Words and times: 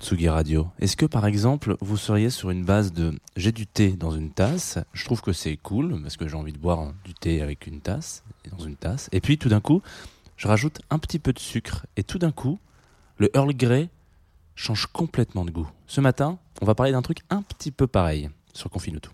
Tsugi 0.00 0.30
Radio 0.30 0.66
Est-ce 0.78 0.96
que 0.96 1.04
par 1.04 1.26
exemple, 1.26 1.76
vous 1.80 1.98
seriez 1.98 2.30
sur 2.30 2.50
une 2.50 2.64
base 2.64 2.92
de 2.92 3.12
j'ai 3.36 3.52
du 3.52 3.66
thé 3.66 3.90
dans 3.90 4.10
une 4.10 4.30
tasse, 4.30 4.78
je 4.94 5.04
trouve 5.04 5.20
que 5.20 5.32
c'est 5.32 5.58
cool 5.58 6.00
parce 6.02 6.16
que 6.16 6.26
j'ai 6.26 6.36
envie 6.36 6.54
de 6.54 6.58
boire 6.58 6.92
du 7.04 7.12
thé 7.12 7.42
avec 7.42 7.66
une 7.66 7.80
tasse, 7.80 8.24
et 8.46 8.48
dans 8.48 8.64
une 8.64 8.76
tasse, 8.76 9.10
et 9.12 9.20
puis 9.20 9.36
tout 9.36 9.50
d'un 9.50 9.60
coup, 9.60 9.82
je 10.38 10.48
rajoute 10.48 10.80
un 10.88 10.98
petit 10.98 11.18
peu 11.18 11.34
de 11.34 11.38
sucre, 11.38 11.84
et 11.96 12.02
tout 12.02 12.18
d'un 12.18 12.32
coup, 12.32 12.58
le 13.18 13.30
Earl 13.36 13.52
Grey 13.54 13.90
change 14.54 14.86
complètement 14.86 15.44
de 15.44 15.50
goût. 15.50 15.70
Ce 15.86 16.00
matin, 16.00 16.38
on 16.62 16.66
va 16.66 16.74
parler 16.74 16.92
d'un 16.92 17.02
truc 17.02 17.18
un 17.28 17.42
petit 17.42 17.70
peu 17.70 17.86
pareil 17.86 18.30
sur 18.54 18.70
Confine 18.70 19.00
tout. 19.00 19.12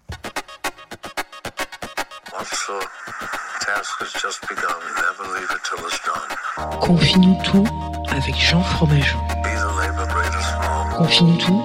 Confine-nous 6.80 7.36
tout 7.42 7.64
avec 8.10 8.36
Jean 8.36 8.62
Fromageau. 8.62 9.18
Confine-nous 10.96 11.36
tout 11.38 11.62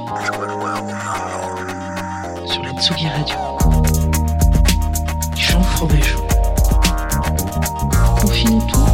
sur 2.46 2.64
la 2.64 2.72
Tsugi 2.82 3.08
Radio. 3.08 3.36
Jean 5.36 5.62
Fromageau. 5.62 6.26
Confine-nous 8.20 8.62
tout 8.62 8.86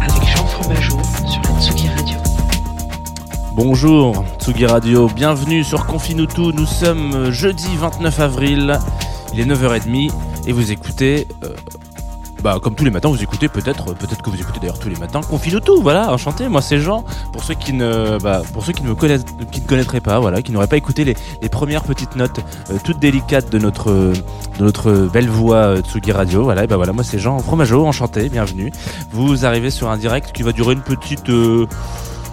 avec 0.00 0.28
Jean 0.28 0.46
Fromageau 0.46 0.98
sur 1.26 1.42
la 1.42 1.60
Tsugi 1.60 1.88
Radio. 1.88 2.16
Bonjour 3.52 4.24
Tsugi 4.38 4.64
Radio, 4.64 5.08
bienvenue 5.08 5.64
sur 5.64 5.84
Confine 5.84 6.26
tout. 6.26 6.52
Nous 6.52 6.66
sommes 6.66 7.30
jeudi 7.30 7.76
29 7.76 8.20
avril, 8.20 8.78
il 9.34 9.40
est 9.40 9.44
9h30 9.44 10.10
et 10.46 10.52
vous 10.52 10.72
écoutez, 10.72 11.26
euh, 11.44 11.54
bah 12.42 12.58
comme 12.62 12.74
tous 12.74 12.84
les 12.84 12.90
matins, 12.90 13.08
vous 13.08 13.22
écoutez 13.22 13.48
peut-être, 13.48 13.90
euh, 13.90 13.94
peut-être 13.94 14.22
que 14.22 14.30
vous 14.30 14.40
écoutez 14.40 14.60
d'ailleurs 14.60 14.78
tous 14.78 14.88
les 14.88 14.96
matins 14.96 15.20
Confine 15.20 15.60
tout. 15.60 15.82
Voilà, 15.82 16.12
enchanté. 16.12 16.48
Moi 16.48 16.62
c'est 16.62 16.78
Jean. 16.78 17.04
Pour 17.32 17.44
ceux 17.44 17.54
qui 17.54 17.72
ne, 17.72 18.18
bah, 18.18 18.42
pour 18.52 18.64
ceux 18.64 18.72
qui 18.72 18.82
ne 18.82 18.88
me 18.88 18.94
connaissent, 18.94 19.24
qui 19.52 19.60
ne 19.60 19.66
connaîtraient 19.66 20.00
pas, 20.00 20.18
voilà, 20.18 20.42
qui 20.42 20.52
n'auraient 20.52 20.66
pas 20.66 20.76
écouté 20.76 21.04
les, 21.04 21.16
les 21.42 21.48
premières 21.48 21.82
petites 21.82 22.16
notes 22.16 22.40
euh, 22.70 22.78
toutes 22.82 22.98
délicates 22.98 23.50
de 23.50 23.58
notre, 23.58 23.90
de 23.90 24.64
notre 24.64 24.92
belle 25.12 25.28
voix 25.28 25.80
Tsugi 25.80 26.12
Radio. 26.12 26.44
Voilà, 26.44 26.64
et 26.64 26.66
bah 26.66 26.76
voilà, 26.76 26.92
moi 26.92 27.04
c'est 27.04 27.18
Jean 27.18 27.38
Fromageau, 27.40 27.86
enchanté, 27.86 28.28
bienvenue. 28.28 28.72
Vous 29.12 29.44
arrivez 29.44 29.70
sur 29.70 29.90
un 29.90 29.98
direct 29.98 30.32
qui 30.32 30.42
va 30.42 30.52
durer 30.52 30.74
une 30.74 30.82
petite 30.82 31.28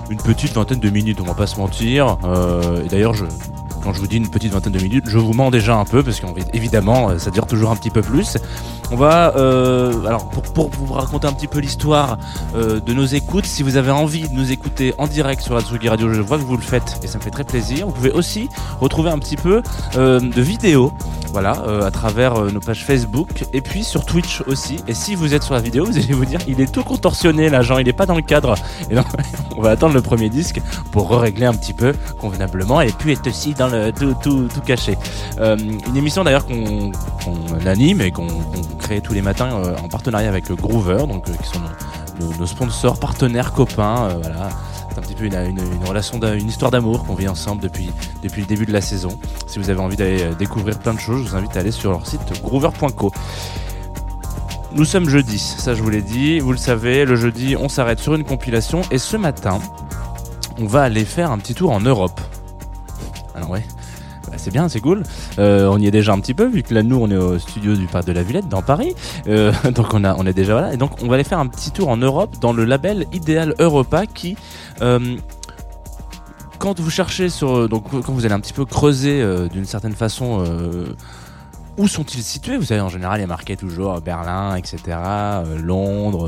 une 0.09 0.21
petite 0.23 0.53
vingtaine 0.53 0.79
de 0.79 0.89
minutes, 0.89 1.19
on 1.19 1.25
va 1.25 1.33
pas 1.33 1.47
se 1.47 1.57
mentir. 1.57 2.17
Et 2.85 2.87
d'ailleurs, 2.87 3.13
je, 3.13 3.25
quand 3.87 3.93
je 3.93 4.01
vous 4.01 4.07
dis 4.07 4.17
une 4.17 4.27
petite 4.27 4.51
vingtaine 4.51 4.73
de 4.73 4.79
minutes, 4.79 5.05
je 5.07 5.17
vous 5.17 5.31
mens 5.31 5.49
déjà 5.49 5.77
un 5.77 5.85
peu 5.85 6.03
parce 6.03 6.19
qu'évidemment, 6.19 7.07
euh, 7.07 7.19
ça 7.19 7.31
dure 7.31 7.47
toujours 7.47 7.71
un 7.71 7.77
petit 7.77 7.89
peu 7.89 8.01
plus. 8.01 8.37
On 8.91 8.97
va, 8.97 9.33
euh, 9.37 10.05
alors 10.05 10.29
pour, 10.29 10.69
vous 10.69 10.93
raconter 10.93 11.25
un 11.25 11.31
petit 11.31 11.47
peu 11.47 11.59
l'histoire 11.59 12.17
euh, 12.53 12.81
de 12.81 12.93
nos 12.93 13.05
écoutes, 13.05 13.45
si 13.45 13.63
vous 13.63 13.77
avez 13.77 13.91
envie 13.91 14.27
de 14.27 14.33
nous 14.33 14.51
écouter 14.51 14.93
en 14.97 15.07
direct 15.07 15.41
sur 15.41 15.55
la 15.55 15.61
Tsugi 15.61 15.87
Radio, 15.87 16.13
je 16.13 16.19
vois 16.19 16.37
que 16.37 16.43
vous 16.43 16.57
le 16.57 16.63
faites 16.63 16.99
et 17.01 17.07
ça 17.07 17.17
me 17.17 17.23
fait 17.23 17.29
très 17.29 17.45
plaisir. 17.45 17.87
Vous 17.87 17.93
pouvez 17.93 18.11
aussi 18.11 18.49
retrouver 18.81 19.09
un 19.09 19.19
petit 19.19 19.37
peu 19.37 19.61
de 19.95 20.41
vidéos, 20.41 20.91
voilà, 21.31 21.51
à 21.85 21.91
travers 21.91 22.41
nos 22.51 22.59
pages 22.59 22.83
Facebook 22.83 23.45
et 23.53 23.61
puis 23.61 23.85
sur 23.85 24.05
Twitch 24.05 24.41
aussi. 24.47 24.79
Et 24.89 24.93
si 24.93 25.15
vous 25.15 25.33
êtes 25.33 25.43
sur 25.43 25.53
la 25.53 25.61
vidéo, 25.61 25.85
vous 25.89 25.97
allez 25.97 26.13
vous 26.13 26.25
dire, 26.25 26.39
il 26.45 26.59
est 26.59 26.71
tout 26.71 26.83
contorsionné 26.83 27.49
là, 27.49 27.61
Jean, 27.61 27.77
il 27.77 27.87
est 27.87 27.93
pas 27.93 28.05
dans 28.05 28.15
le 28.15 28.21
cadre. 28.21 28.55
Et 28.89 28.95
non, 28.95 29.03
on 29.57 29.61
va 29.61 29.69
attendre 29.69 29.93
le 29.93 30.01
premier 30.01 30.27
disque 30.27 30.61
pour 30.91 31.09
régler 31.17 31.45
un 31.45 31.53
petit 31.53 31.73
peu 31.73 31.93
convenablement 32.19 32.81
et 32.81 32.91
puis 32.91 33.13
être 33.13 33.27
aussi 33.27 33.53
dans 33.53 33.67
le 33.67 33.76
tout, 33.91 34.15
tout, 34.21 34.61
caché. 34.65 34.97
Euh, 35.39 35.57
une 35.57 35.97
émission 35.97 36.23
d'ailleurs 36.23 36.45
qu'on 36.45 36.91
anime 37.65 38.01
et 38.01 38.11
qu'on 38.11 38.27
crée 38.79 39.01
tous 39.01 39.13
les 39.13 39.21
matins 39.21 39.49
euh, 39.53 39.75
en 39.83 39.87
partenariat 39.87 40.29
avec 40.29 40.51
Groover, 40.51 41.05
donc 41.07 41.27
euh, 41.27 41.33
qui 41.33 41.47
sont 41.47 41.59
nos, 42.39 42.45
sponsors, 42.45 42.99
partenaires, 42.99 43.53
copains, 43.53 44.09
euh, 44.09 44.19
voilà. 44.21 44.49
C'est 44.89 44.99
un 44.99 45.01
petit 45.01 45.15
peu 45.15 45.25
une, 45.25 45.35
une, 45.35 45.87
relation, 45.87 46.19
une 46.19 46.47
histoire 46.47 46.71
d'amour 46.71 47.05
qu'on 47.05 47.13
vit 47.13 47.27
ensemble 47.27 47.61
depuis, 47.61 47.91
depuis 48.23 48.41
le 48.41 48.47
début 48.47 48.65
de 48.65 48.73
la 48.73 48.81
saison. 48.81 49.09
Si 49.45 49.59
vous 49.59 49.69
avez 49.69 49.79
envie 49.79 49.95
d'aller 49.95 50.23
euh, 50.23 50.33
découvrir 50.33 50.79
plein 50.79 50.93
de 50.93 50.99
choses, 50.99 51.23
je 51.23 51.29
vous 51.29 51.35
invite 51.35 51.55
à 51.55 51.59
aller 51.59 51.71
sur 51.71 51.91
leur 51.91 52.07
site 52.07 52.21
groover.co. 52.41 53.11
Nous 54.73 54.85
sommes 54.85 55.07
jeudi, 55.07 55.39
ça 55.39 55.75
je 55.75 55.81
vous 55.81 55.89
l'ai 55.89 56.01
dit, 56.01 56.39
vous 56.39 56.51
le 56.51 56.57
savez, 56.57 57.05
le 57.05 57.15
jeudi 57.15 57.55
on 57.57 57.69
s'arrête 57.69 57.99
sur 57.99 58.15
une 58.15 58.23
compilation 58.23 58.81
et 58.91 58.97
ce 58.97 59.17
matin 59.17 59.59
on 60.59 60.65
va 60.65 60.83
aller 60.83 61.05
faire 61.05 61.31
un 61.31 61.37
petit 61.37 61.53
tour 61.53 61.71
en 61.71 61.79
Europe. 61.79 62.19
Alors 63.37 63.51
ouais, 63.51 63.63
bah, 64.27 64.33
c'est 64.37 64.51
bien, 64.51 64.67
c'est 64.67 64.81
cool. 64.81 65.03
Euh, 65.39 65.69
on 65.71 65.79
y 65.79 65.87
est 65.87 65.91
déjà 65.91 66.11
un 66.11 66.19
petit 66.19 66.33
peu 66.33 66.47
vu 66.47 66.63
que 66.63 66.73
là 66.73 66.83
nous 66.83 66.97
on 66.97 67.09
est 67.09 67.15
au 67.15 67.37
studio 67.39 67.75
du 67.75 67.85
parc 67.85 68.05
de 68.05 68.11
la 68.11 68.23
Villette 68.23 68.49
dans 68.49 68.61
Paris, 68.61 68.95
Euh, 69.27 69.53
donc 69.75 69.93
on 69.93 70.03
a 70.03 70.15
on 70.15 70.25
est 70.25 70.33
déjà 70.33 70.59
là 70.59 70.73
et 70.73 70.77
donc 70.77 70.91
on 71.03 71.07
va 71.07 71.15
aller 71.15 71.23
faire 71.23 71.39
un 71.39 71.47
petit 71.47 71.71
tour 71.71 71.89
en 71.89 71.97
Europe 71.97 72.35
dans 72.41 72.51
le 72.51 72.65
label 72.65 73.05
Ideal 73.13 73.53
Europa 73.59 74.05
qui 74.05 74.35
euh, 74.81 75.17
quand 76.59 76.79
vous 76.79 76.89
cherchez 76.89 77.29
sur 77.29 77.69
donc 77.69 77.89
quand 77.89 78.11
vous 78.11 78.25
allez 78.25 78.33
un 78.33 78.39
petit 78.39 78.53
peu 78.53 78.65
creuser 78.65 79.23
d'une 79.51 79.65
certaine 79.65 79.93
façon 79.93 80.43
où 81.77 81.87
sont-ils 81.87 82.23
situés 82.23 82.57
Vous 82.57 82.65
savez, 82.65 82.81
en 82.81 82.89
général, 82.89 83.19
il 83.19 83.23
a 83.23 83.27
marqué 83.27 83.55
toujours 83.55 84.01
Berlin, 84.01 84.55
etc., 84.55 84.97
Londres, 85.61 86.27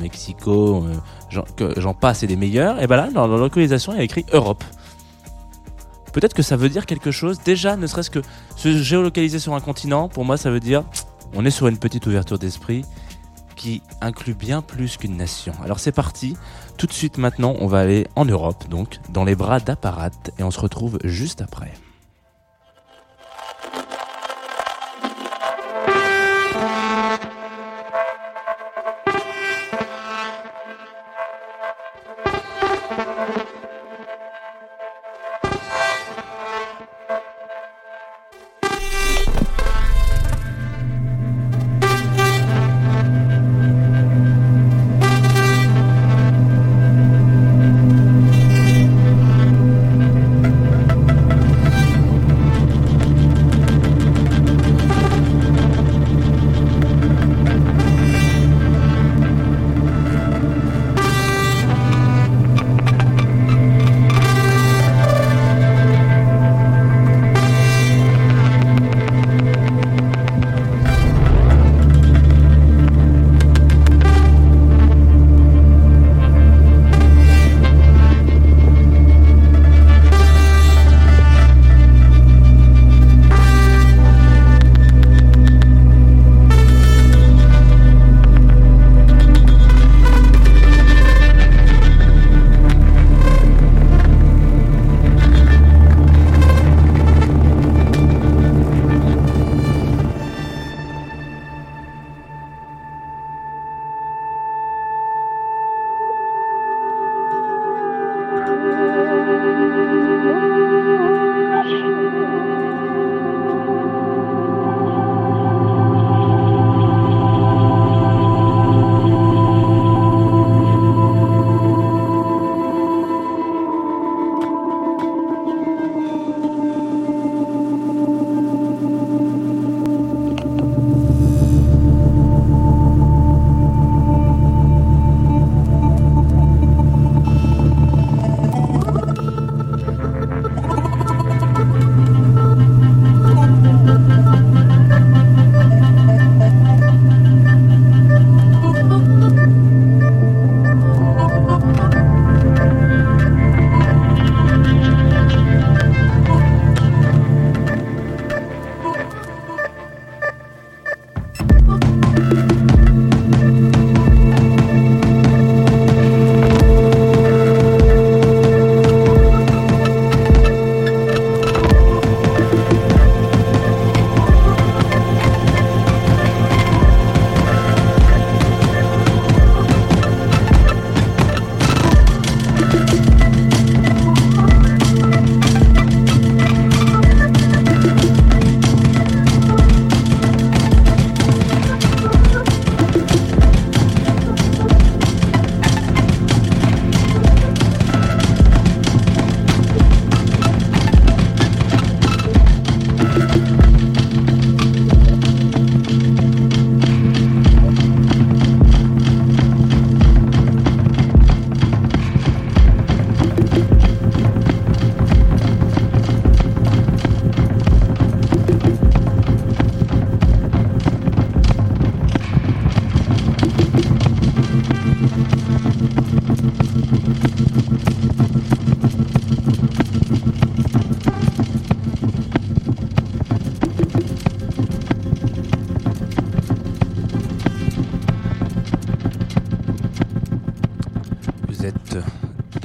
Mexico, 0.00 0.86
j'en 1.76 1.92
passe 1.92 2.22
et 2.22 2.26
des 2.26 2.36
meilleurs. 2.36 2.82
Et 2.82 2.86
ben 2.86 2.96
là, 2.96 3.10
dans 3.12 3.26
la 3.26 3.36
localisation, 3.36 3.92
il 3.94 4.00
y 4.00 4.04
écrit 4.04 4.24
Europe. 4.32 4.64
Peut-être 6.16 6.32
que 6.32 6.42
ça 6.42 6.56
veut 6.56 6.70
dire 6.70 6.86
quelque 6.86 7.10
chose. 7.10 7.40
Déjà, 7.44 7.76
ne 7.76 7.86
serait-ce 7.86 8.08
que 8.08 8.22
se 8.56 8.82
géolocaliser 8.82 9.38
sur 9.38 9.52
un 9.52 9.60
continent, 9.60 10.08
pour 10.08 10.24
moi, 10.24 10.38
ça 10.38 10.50
veut 10.50 10.60
dire 10.60 10.82
on 11.34 11.44
est 11.44 11.50
sur 11.50 11.66
une 11.66 11.76
petite 11.76 12.06
ouverture 12.06 12.38
d'esprit 12.38 12.86
qui 13.54 13.82
inclut 14.00 14.32
bien 14.32 14.62
plus 14.62 14.96
qu'une 14.96 15.18
nation. 15.18 15.52
Alors 15.62 15.78
c'est 15.78 15.92
parti. 15.92 16.34
Tout 16.78 16.86
de 16.86 16.92
suite 16.94 17.18
maintenant, 17.18 17.54
on 17.60 17.66
va 17.66 17.80
aller 17.80 18.06
en 18.16 18.24
Europe, 18.24 18.66
donc 18.70 18.98
dans 19.10 19.24
les 19.24 19.34
bras 19.34 19.60
d'Apparat, 19.60 20.08
et 20.38 20.42
on 20.42 20.50
se 20.50 20.58
retrouve 20.58 20.98
juste 21.04 21.42
après. 21.42 21.74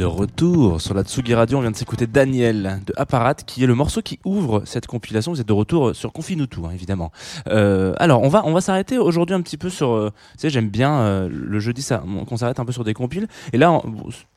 De 0.01 0.06
retour 0.07 0.81
sur 0.81 0.95
la 0.95 1.03
Tsugi 1.03 1.36
Radio. 1.36 1.59
On 1.59 1.62
vient 1.62 1.69
de 1.69 1.75
s'écouter 1.75 2.07
Daniel 2.07 2.80
de 2.88 2.94
Apparat, 2.98 3.36
qui 3.36 3.63
est 3.63 3.68
le 3.68 3.75
morceau 3.75 4.01
qui 4.01 4.18
ouvre 4.25 4.63
cette 4.65 4.88
compilation. 4.88 5.31
Vous 5.31 5.39
êtes 5.42 5.48
de 5.48 5.53
retour 5.53 5.95
sur 5.95 6.12
Confinutu, 6.12 6.59
hein, 6.65 6.71
évidemment. 6.74 7.12
Euh, 7.50 7.94
alors, 7.98 8.24
on 8.24 8.27
va, 8.27 8.42
on 8.45 8.51
va 8.51 8.62
s'arrêter 8.62 8.98
aujourd'hui 8.98 9.36
un 9.36 9.42
petit 9.42 9.57
peu 9.57 9.69
sur. 9.69 9.92
euh, 9.92 10.09
tu 10.31 10.39
sais, 10.39 10.50
j'aime 10.50 10.69
bien 10.69 11.01
euh, 11.01 11.30
le 11.31 11.59
jeudi 11.59 11.83
ça, 11.83 12.03
qu'on 12.27 12.36
s'arrête 12.36 12.59
un 12.59 12.65
peu 12.65 12.71
sur 12.71 12.83
des 12.83 12.95
compiles. 12.95 13.27
Et 13.53 13.59
là, 13.59 13.71
on- 13.71 13.83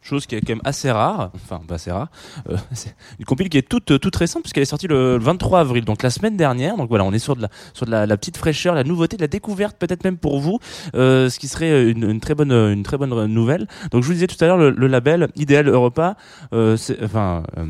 chose 0.04 0.26
qui 0.26 0.34
est 0.36 0.40
quand 0.40 0.50
même 0.54 0.60
assez 0.64 0.90
rare, 0.90 1.30
enfin, 1.34 1.60
pas 1.66 1.76
assez 1.76 1.90
rare, 1.90 2.08
euh, 2.48 2.56
une 3.18 3.24
compile 3.24 3.48
qui 3.48 3.58
est 3.58 3.68
toute, 3.68 3.98
toute 3.98 4.16
récente, 4.16 4.42
puisqu'elle 4.42 4.62
est 4.62 4.66
sortie 4.66 4.86
le 4.86 5.18
23 5.18 5.60
avril, 5.60 5.84
donc 5.84 6.02
la 6.02 6.10
semaine 6.10 6.36
dernière. 6.36 6.76
Donc 6.76 6.88
voilà, 6.88 7.04
on 7.04 7.12
est 7.12 7.18
sur 7.18 7.36
de 7.36 7.42
la, 7.42 7.48
sur 7.72 7.86
de 7.86 7.90
la, 7.90 8.16
petite 8.16 8.36
fraîcheur, 8.36 8.74
la 8.74 8.84
nouveauté, 8.84 9.16
de 9.16 9.22
la 9.22 9.28
découverte, 9.28 9.76
peut-être 9.78 10.04
même 10.04 10.18
pour 10.18 10.40
vous, 10.40 10.58
euh, 10.94 11.28
ce 11.30 11.38
qui 11.38 11.48
serait 11.48 11.90
une, 11.90 12.08
une 12.08 12.20
très 12.20 12.34
bonne, 12.34 12.52
une 12.52 12.82
très 12.82 12.98
bonne 12.98 13.26
nouvelle. 13.26 13.66
Donc 13.90 14.02
je 14.02 14.08
vous 14.08 14.14
disais 14.14 14.26
tout 14.26 14.42
à 14.42 14.46
l'heure, 14.46 14.58
le, 14.58 14.70
le 14.70 14.86
label 14.86 15.28
Idéal 15.36 15.68
Europa, 15.68 16.16
euh, 16.52 16.76
enfin, 17.02 17.42
euh, 17.56 17.66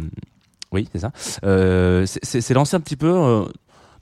oui, 0.72 0.88
c'est 0.92 0.98
ça. 0.98 1.12
Euh, 1.44 2.04
c'est- 2.06 2.50
lancé 2.54 2.76
un 2.76 2.80
petit 2.80 2.96
peu 2.96 3.10
euh, 3.10 3.44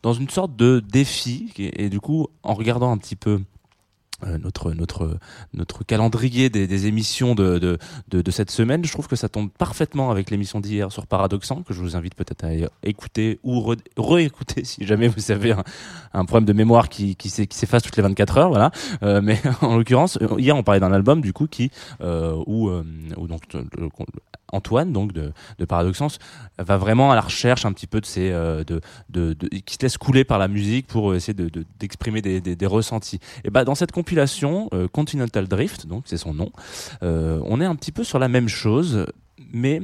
dans 0.02 0.14
une 0.14 0.28
sorte 0.28 0.56
de 0.56 0.80
défi, 0.80 1.52
et, 1.58 1.88
du 1.88 2.00
coup, 2.00 2.26
en 2.42 2.54
regardant 2.54 2.90
un 2.90 2.98
petit 2.98 3.16
peu 3.16 3.40
euh, 3.40 3.40
notre 4.42 4.72
notre 4.72 5.18
notre 5.54 5.84
calendrier 5.84 6.50
des, 6.50 6.66
des 6.66 6.86
émissions 6.86 7.34
de, 7.34 7.58
de, 7.58 7.78
de, 8.10 8.30
cette 8.30 8.50
semaine, 8.50 8.84
je 8.84 8.92
trouve 8.92 9.08
que 9.08 9.16
ça 9.16 9.28
tombe 9.28 9.50
parfaitement 9.50 10.10
avec 10.10 10.30
l'émission 10.30 10.60
d'hier 10.60 10.90
sur 10.92 11.06
Paradoxan, 11.06 11.62
que 11.62 11.74
je 11.74 11.80
vous 11.80 11.96
invite 11.96 12.14
peut-être 12.14 12.44
à 12.44 12.50
écouter 12.82 13.38
ou 13.42 13.74
réécouter 13.98 14.64
si 14.64 14.86
jamais 14.86 15.08
vous 15.08 15.30
avez 15.30 15.52
un, 15.52 15.64
un 16.14 16.24
problème 16.24 16.46
de 16.46 16.52
mémoire 16.52 16.88
qui, 16.88 17.16
qui 17.16 17.28
s'efface 17.30 17.82
toutes 17.82 17.96
les 17.96 18.02
24 18.02 18.38
heures, 18.38 18.48
voilà. 18.48 18.70
Euh, 19.02 19.20
mais 19.22 19.40
en 19.60 19.76
l'occurrence, 19.76 20.18
euh, 20.22 20.38
hier 20.38 20.56
on 20.56 20.62
parlait 20.62 20.80
d'un 20.80 20.92
album 20.92 21.20
du 21.20 21.32
coup 21.32 21.46
qui 21.46 21.70
euh, 22.00 22.34
où, 22.46 22.68
euh, 22.68 22.84
où 23.16 23.26
donc 23.26 23.42
Antoine 24.52 24.92
donc 24.92 25.12
de, 25.14 25.32
de 25.58 25.64
Paradoxance 25.64 26.18
va 26.58 26.76
vraiment 26.76 27.10
à 27.10 27.14
la 27.14 27.22
recherche 27.22 27.64
un 27.64 27.72
petit 27.72 27.86
peu 27.86 28.00
de 28.02 28.06
ces 28.06 28.30
euh, 28.30 28.64
de, 28.64 28.80
de, 29.08 29.34
qui 29.64 29.74
se 29.74 29.78
laisse 29.82 29.96
couler 29.96 30.24
par 30.24 30.38
la 30.38 30.46
musique 30.48 30.86
pour 30.86 31.14
essayer 31.14 31.32
de 31.34 31.48
de- 31.48 31.64
d'exprimer 31.78 32.20
des, 32.20 32.40
des, 32.40 32.54
des 32.54 32.66
ressentis. 32.66 33.18
Et 33.44 33.50
bah 33.50 33.64
dans 33.64 33.74
cette 33.74 33.92
compilation 33.92 34.11
euh, 34.18 34.88
Continental 34.88 35.48
Drift 35.48 35.86
donc 35.86 36.04
c'est 36.06 36.16
son 36.16 36.34
nom, 36.34 36.50
euh, 37.02 37.40
on 37.44 37.60
est 37.60 37.64
un 37.64 37.74
petit 37.76 37.92
peu 37.92 38.04
sur 38.04 38.18
la 38.18 38.28
même 38.28 38.48
chose 38.48 39.06
mais 39.52 39.80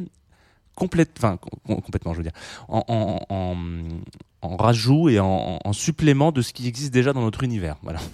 complète, 0.74 1.10
enfin 1.18 1.38
com- 1.66 1.80
complètement 1.82 2.12
je 2.12 2.18
veux 2.18 2.24
dire 2.24 2.32
en, 2.68 4.56
rajout 4.56 5.08
et 5.08 5.18
en, 5.20 5.58
en 5.64 5.72
supplément 5.72 6.32
de 6.32 6.42
ce 6.42 6.52
qui 6.52 6.68
existe 6.68 6.92
déjà 6.92 7.12
dans 7.12 7.22
notre 7.22 7.42
univers. 7.42 7.76
Voilà. 7.82 7.98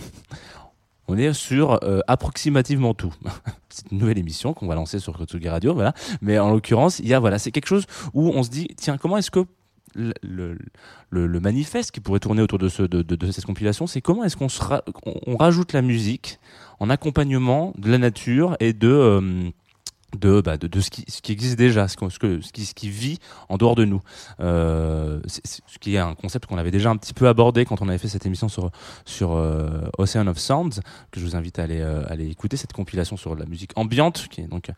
On 1.07 1.19
est 1.19 1.35
sur 1.35 1.85
euh, 1.85 2.01
approximativement 2.07 2.95
tout. 2.95 3.13
C'est 3.69 3.91
une 3.93 3.99
nouvelle 3.99 4.17
émission 4.17 4.55
qu'on 4.55 4.67
va 4.67 4.75
lancer 4.75 4.99
sur 5.01 5.19
Kotsugi 5.19 5.51
Radio, 5.51 5.75
voilà. 5.75 5.93
Mais 6.23 6.39
en 6.39 6.51
l'occurrence, 6.51 6.99
il 7.01 7.09
y 7.09 7.13
a 7.13 7.21
voilà, 7.21 7.39
c'est 7.39 7.51
quelque 7.51 7.67
chose 7.67 7.85
où 8.15 8.31
on 8.31 8.43
se 8.43 8.49
dit 8.49 8.69
tiens, 8.77 8.97
comment 8.97 9.19
est-ce 9.19 9.31
que 9.31 9.45
le, 9.95 10.59
le, 11.11 11.41
manifeste 11.41 11.91
qui 11.91 12.01
pourrait 12.01 12.21
tourner 12.21 12.43
autour 12.43 12.59
de, 12.59 12.69
ce, 12.69 12.83
de, 12.83 13.03
de- 13.03 13.31
cette 13.31 13.45
compilation, 13.45 13.87
c'est 13.87 14.01
comment 14.01 14.25
est-ce 14.25 14.37
qu'on 14.37 14.49
on 15.27 15.37
rajoute 15.37 15.73
la 15.73 15.83
musique 15.83 16.39
en 16.81 16.91
accompagnement 16.91 17.73
de 17.79 17.91
la 17.91 17.99
nature 17.99 18.57
et 18.61 18.73
de 18.73 18.89
euh, 18.89 19.51
de, 20.15 20.41
bah, 20.41 20.57
de, 20.57 20.67
de 20.67 20.81
ce, 20.81 20.91
qui, 20.91 21.05
ce 21.09 21.21
qui 21.23 21.33
existe 21.33 21.57
déjà, 21.59 21.89
ce, 21.89 21.97
qu'on- 21.97 22.09
que, 22.09 22.41
ce, 22.41 22.53
qui, 22.53 22.65
ce 22.65 22.75
qui 22.75 22.89
vit 22.91 23.19
en 23.49 23.57
dehors 23.57 23.75
de 23.75 23.85
nous. 23.85 24.01
Euh, 24.41 25.21
ce 25.27 25.79
qui 25.79 25.95
est 25.95 25.99
un 25.99 26.15
concept 26.15 26.47
qu'on 26.47 26.59
avait 26.59 26.71
déjà 26.71 26.91
un 26.91 26.97
petit 26.97 27.15
peu 27.15 27.29
abordé 27.29 27.65
quand 27.65 27.83
on 27.83 27.89
avait 27.89 27.99
fait 27.99 28.09
cette 28.09 28.27
émission 28.27 28.49
sur, 28.49 28.71
sur 29.05 29.33
euh, 29.33 29.69
Ocean 29.99 30.27
of 30.27 30.39
Sounds, 30.39 30.81
que 31.11 31.21
je 31.21 31.25
vous 31.25 31.37
invite 31.37 31.59
à 31.59 31.65
aller, 31.65 31.81
euh, 31.81 32.03
aller 32.09 32.29
écouter, 32.29 32.57
cette 32.57 32.73
compilation 32.73 33.17
sur 33.17 33.35
la 33.37 33.47
musique 33.47 33.73
ambiante, 33.77 34.29
qui 34.31 34.41
est 34.43 34.47
donc 34.49 34.71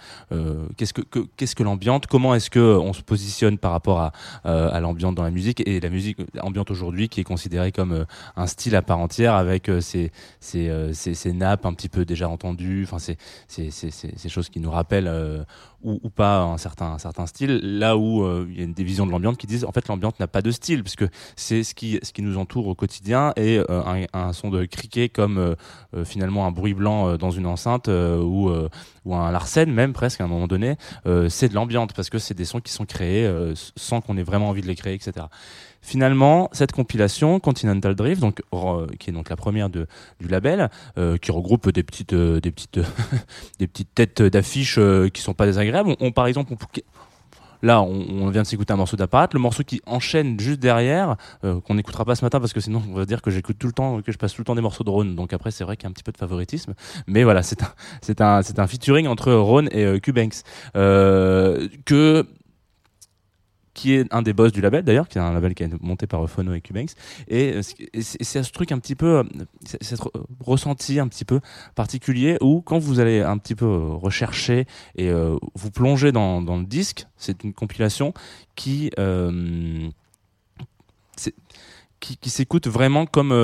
qu'est-ce 0.77 0.93
que, 0.93 1.03
que- 1.03 1.27
que 1.55 1.63
l'ambiante, 1.63 2.07
comment 2.07 2.35
est-ce 2.35 2.51
que 2.51 2.59
on 2.79 2.93
se 2.93 3.03
positionne 3.03 3.57
par 3.59 3.73
rapport 3.73 4.01
à, 4.01 4.13
à 4.45 4.81
l'ambiante 4.81 5.15
dans 5.15 5.23
la 5.23 5.31
musique, 5.31 5.63
et 5.67 5.81
la 5.81 5.89
musique 5.91 6.19
ambiante 6.41 6.71
aujourd'hui 6.71 7.09
qui 7.09 7.21
est 7.21 7.25
considérée 7.25 7.73
comme 7.73 8.05
un 8.37 8.47
style 8.47 8.77
à 8.77 8.83
part 8.83 8.99
entière 8.99 9.35
avec 9.35 9.71
ses, 9.81 10.11
nappes 11.33 11.67
un 11.67 11.73
petit 11.75 11.89
peu 11.89 12.05
déjà 12.05 12.29
entendues, 12.29 12.87
ces 13.49 14.29
choses 14.29 14.49
qui 14.49 14.61
nous 14.61 14.71
rappellent 14.71 15.09
euh, 15.27 15.45
ou, 15.83 16.01
ou 16.03 16.11
pas 16.11 16.41
un 16.41 16.59
certain 16.59 16.93
un 16.93 16.99
certain 16.99 17.27
style 17.27 17.61
là 17.63 17.97
où 17.97 18.25
euh, 18.25 18.47
il 18.49 18.59
y 18.59 18.61
a 18.61 18.65
une 18.65 18.73
division 18.73 19.07
de 19.07 19.11
l'ambiance 19.11 19.37
qui 19.37 19.47
disent 19.47 19.65
en 19.65 19.73
fait 19.73 19.87
l'ambiance 19.89 20.15
n'a 20.19 20.27
pas 20.27 20.43
de 20.43 20.51
style 20.51 20.83
puisque 20.83 21.05
c'est 21.37 21.63
ce 21.63 21.75
qui 21.75 21.99
ce 22.03 22.13
qui 22.13 22.23
nous 22.23 22.39
entoure 22.39 22.67
au 22.67 22.75
quotidien 22.75 23.33
et 23.37 23.59
euh, 23.59 24.07
un, 24.13 24.33
son 24.33 24.51
de 24.51 24.65
criquet 24.65 25.09
comme 25.09 25.55
finalement 26.05 26.47
un 26.47 26.51
bruit 26.51 26.75
blanc 26.75 27.17
dans 27.17 27.31
une 27.31 27.47
enceinte 27.47 27.89
ou 27.89 28.51
ou 29.05 29.15
un 29.15 29.31
larsen 29.31 29.71
même 29.71 29.93
presque 29.93 30.21
à 30.21 30.25
un 30.25 30.29
moment 30.29 30.47
donné 30.47 30.77
c'est 31.29 31.49
de 31.49 31.55
l'ambiance 31.55 31.93
parce 31.95 32.11
que 32.11 32.19
c'est 32.19 32.35
des 32.35 32.45
sons 32.45 32.61
qui 32.61 32.73
sont 32.73 32.87
créés 32.87 33.31
sans 33.77 34.01
qu'on 34.01 34.17
ait 34.17 34.23
vraiment 34.23 34.49
envie 34.49 34.63
de 34.63 34.67
les 34.67 34.77
créer 34.77 34.95
etc 34.95 35.27
Finalement, 35.87 36.49
cette 36.51 36.73
compilation 36.73 37.39
Continental 37.39 37.95
Drift, 37.95 38.21
donc 38.21 38.43
re- 38.53 38.91
qui 38.97 39.11
est 39.11 39.13
donc 39.13 39.31
la 39.31 39.37
première 39.37 39.71
de, 39.71 39.87
du 40.19 40.27
label, 40.27 40.69
euh, 40.99 41.17
qui 41.17 41.31
regroupe 41.31 41.71
des 41.71 41.85
petites, 41.85 42.13
euh, 42.13 42.41
des 42.41 42.51
petites, 42.51 42.81
des 43.61 43.69
petites 43.69 43.95
têtes 43.95 44.21
d'affiches 44.21 44.79
euh, 44.79 45.09
qui 45.09 45.23
sont 45.23 45.33
pas 45.33 45.47
désagréables. 45.47 45.95
On, 46.01 46.11
par 46.11 46.27
exemple, 46.27 46.53
on, 46.53 46.57
là, 47.63 47.83
on, 47.83 48.05
on 48.21 48.31
vient 48.31 48.43
de 48.43 48.49
s'écouter 48.49 48.73
un 48.73 48.77
morceau 48.77 48.97
d'apparat, 48.97 49.29
le 49.33 49.39
morceau 49.39 49.63
qui 49.63 49.81
enchaîne 49.87 50.41
juste 50.41 50.59
derrière, 50.59 51.15
euh, 51.45 51.61
qu'on 51.61 51.75
n'écoutera 51.77 52.05
pas 52.05 52.17
ce 52.17 52.25
matin 52.25 52.41
parce 52.41 52.53
que 52.53 52.59
sinon 52.61 52.83
on 52.91 52.95
va 52.95 53.05
dire 53.05 53.23
que 53.23 53.31
j'écoute 53.31 53.57
tout 53.57 53.69
le 53.69 53.73
temps, 53.73 54.03
que 54.03 54.11
je 54.11 54.19
passe 54.19 54.35
tout 54.35 54.41
le 54.41 54.45
temps 54.45 54.57
des 54.57 54.63
morceaux 54.63 54.83
de 54.83 54.91
Rhône. 54.91 55.15
Donc 55.15 55.33
après, 55.33 55.53
c'est 55.53 55.63
vrai 55.63 55.77
qu'il 55.77 55.85
y 55.85 55.87
a 55.87 55.91
un 55.91 55.93
petit 55.93 56.03
peu 56.03 56.11
de 56.11 56.19
favoritisme, 56.19 56.75
mais 57.07 57.23
voilà, 57.23 57.45
c'est 57.45 57.63
un, 57.63 57.73
c'est 58.03 58.21
un, 58.21 58.43
c'est 58.43 58.59
un 58.59 58.67
featuring 58.67 59.07
entre 59.07 59.33
Rhône 59.33 59.69
et 59.71 59.85
euh, 59.85 60.01
Cubanks 60.01 60.43
euh, 60.77 61.69
que 61.85 62.27
qui 63.77 63.93
est 63.93 64.07
un 64.13 64.23
des 64.23 64.33
boss 64.33 64.53
du 64.53 64.63
label 64.63 64.83
d'ailleurs, 64.83 65.07
qui 65.07 65.19
est 65.19 65.21
un 65.21 65.33
label 65.35 65.55
qui 65.55 65.63
est 65.63 65.83
monté 65.83 66.07
par 66.07 66.29
Phono 66.29 66.55
et 66.55 66.63
Cubanks. 66.63 66.93
Et, 67.29 67.57
euh, 67.57 67.63
c'est 68.01 68.43
ce 68.43 68.51
truc 68.51 68.73
un 68.73 68.79
petit 68.79 68.95
peu, 68.95 69.19
euh, 69.19 69.23
c'est- 69.67 69.83
c'est 69.83 69.97
ce 69.97 70.03
re- 70.03 70.25
ressenti 70.41 70.99
un 70.99 71.07
petit 71.09 71.27
peu 71.27 71.41
particulier 71.75 72.39
où 72.41 72.63
quand 72.63 72.79
vous 72.79 73.01
allez 73.01 73.21
un 73.21 73.37
petit 73.37 73.55
peu 73.55 73.67
euh, 73.67 73.93
rechercher 73.93 74.67
et 74.97 75.11
vous 75.55 75.71
plonger 75.71 76.11
dans, 76.11 76.41
le 76.41 76.65
disque, 76.65 77.07
c'est 77.19 77.45
une 77.45 77.53
compilation 77.53 78.15
qui 78.57 78.91
qui, 82.01 82.31
s'écoute 82.31 82.67
vraiment 82.67 83.05
comme 83.07 83.35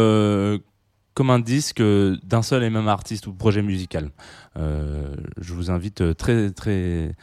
comme 1.15 1.29
un 1.31 1.41
disque 1.41 1.83
d'un 1.83 2.43
seul 2.43 2.65
et 2.65 2.71
même 2.71 2.89
artiste 2.89 3.27
ou 3.27 3.35
projet 3.35 3.61
musical. 3.61 4.11
Je 4.57 5.53
vous 5.53 5.71
invite 5.71 6.17
très 6.17 6.51
très 6.51 7.15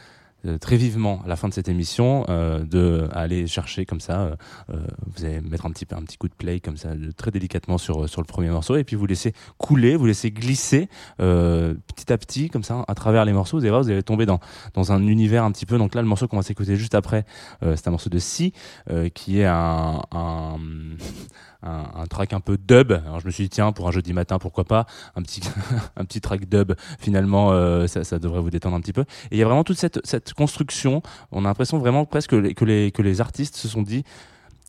très 0.60 0.76
vivement 0.76 1.20
à 1.24 1.28
la 1.28 1.36
fin 1.36 1.48
de 1.48 1.54
cette 1.54 1.68
émission 1.68 2.24
euh, 2.28 2.64
de 2.64 3.08
aller 3.12 3.46
chercher 3.46 3.84
comme 3.84 4.00
ça 4.00 4.20
euh, 4.20 4.36
euh, 4.72 4.78
vous 5.06 5.24
allez 5.24 5.40
mettre 5.40 5.66
un 5.66 5.70
petit 5.70 5.86
un 5.90 6.02
petit 6.02 6.16
coup 6.16 6.28
de 6.28 6.34
play 6.34 6.60
comme 6.60 6.76
ça 6.76 6.90
très 7.16 7.30
délicatement 7.30 7.78
sur 7.78 8.08
sur 8.08 8.20
le 8.20 8.26
premier 8.26 8.50
morceau 8.50 8.76
et 8.76 8.84
puis 8.84 8.96
vous 8.96 9.06
laissez 9.06 9.32
couler 9.58 9.96
vous 9.96 10.06
laissez 10.06 10.30
glisser 10.30 10.88
euh, 11.20 11.74
petit 11.94 12.12
à 12.12 12.18
petit 12.18 12.48
comme 12.48 12.62
ça 12.62 12.84
à 12.88 12.94
travers 12.94 13.24
les 13.24 13.32
morceaux 13.32 13.58
vous 13.58 13.64
allez 13.64 13.70
voir 13.70 13.82
vous 13.82 13.90
allez 13.90 14.02
tomber 14.02 14.26
dans 14.26 14.40
dans 14.74 14.92
un 14.92 15.06
univers 15.06 15.44
un 15.44 15.52
petit 15.52 15.66
peu 15.66 15.78
donc 15.78 15.94
là 15.94 16.02
le 16.02 16.08
morceau 16.08 16.28
qu'on 16.28 16.36
va 16.36 16.42
s'écouter 16.42 16.76
juste 16.76 16.94
après 16.94 17.24
euh, 17.62 17.76
c'est 17.76 17.88
un 17.88 17.90
morceau 17.90 18.10
de 18.10 18.18
Si 18.18 18.52
euh, 18.90 19.08
qui 19.08 19.40
est 19.40 19.46
un, 19.46 20.00
un 20.12 20.56
un, 21.62 22.06
track 22.06 22.32
un 22.32 22.40
peu 22.40 22.56
dub. 22.56 22.92
Alors 22.92 23.20
je 23.20 23.26
me 23.26 23.30
suis 23.30 23.44
dit 23.44 23.50
tiens 23.50 23.72
pour 23.72 23.88
un 23.88 23.90
jeudi 23.90 24.12
matin 24.12 24.38
pourquoi 24.38 24.64
pas? 24.64 24.86
Un 25.14 25.22
petit 25.22 25.42
un 25.96 26.04
petit 26.04 26.20
track 26.20 26.48
dub 26.48 26.72
finalement 26.98 27.52
euh, 27.52 27.86
ça, 27.86 28.04
ça 28.04 28.18
devrait 28.18 28.40
vous 28.40 28.50
détendre 28.50 28.76
un 28.76 28.80
petit 28.80 28.92
peu. 28.92 29.02
Et 29.02 29.36
il 29.36 29.38
y 29.38 29.42
a 29.42 29.44
vraiment 29.44 29.64
toute 29.64 29.78
cette 29.78 30.29
construction. 30.34 31.02
On 31.32 31.44
a 31.44 31.48
l'impression 31.48 31.78
vraiment 31.78 32.04
presque 32.04 32.30
que 32.30 32.64
les 32.64 32.92
que 32.92 33.02
les 33.02 33.20
artistes 33.20 33.56
se 33.56 33.68
sont 33.68 33.82
dit 33.82 34.04